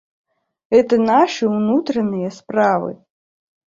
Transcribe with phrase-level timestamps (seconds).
[0.75, 2.91] Гэта нашы ўнутраныя справы!